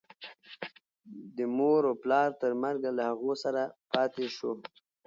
د 1.35 1.37
مور 1.57 1.81
و 1.87 1.93
پلار 2.03 2.29
تر 2.41 2.51
مرګه 2.63 2.89
له 2.97 3.03
هغو 3.09 3.33
سره 3.43 3.61
پاتې 3.91 4.25
شو. 4.35 4.51